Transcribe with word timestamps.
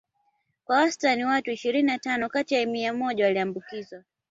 Kwa 0.65 0.77
wastani 0.77 1.25
watu 1.25 1.51
ishirini 1.51 1.87
na 1.87 1.99
tano 1.99 2.29
kati 2.29 2.53
ya 2.55 2.65
mia 2.65 2.93
moja 2.93 3.25
walioambukizwa 3.25 4.03